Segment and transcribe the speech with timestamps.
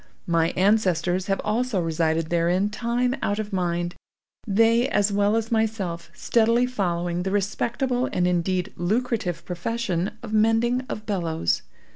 [0.25, 6.65] My ancestors have also resided therein time out of mind—they, as well as myself, steadily
[6.65, 11.61] following the respectable and indeed lucrative profession of mending of bellows.